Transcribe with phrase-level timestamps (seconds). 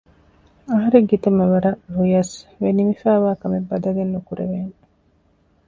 [0.69, 4.71] އަހަރެން ކިތަންމެ ވަރަށް ރުޔަސް ވެނިމިފައިވާ ކަމެއް ބަދަލެއް ނުކުރެވޭނެ